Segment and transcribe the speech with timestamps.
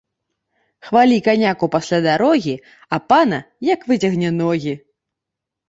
[0.87, 2.55] Хвалі каняку пасля дарогі,
[2.97, 3.39] а пана‒
[3.73, 4.73] як выцягне ногі